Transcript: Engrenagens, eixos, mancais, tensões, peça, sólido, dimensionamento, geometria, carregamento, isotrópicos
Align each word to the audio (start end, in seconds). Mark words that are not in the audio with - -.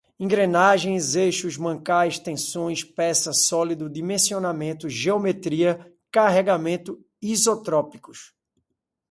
Engrenagens, 0.19 1.13
eixos, 1.15 1.57
mancais, 1.57 2.17
tensões, 2.17 2.83
peça, 2.83 3.31
sólido, 3.31 3.87
dimensionamento, 3.87 4.89
geometria, 4.89 5.93
carregamento, 6.11 6.99
isotrópicos 7.21 8.33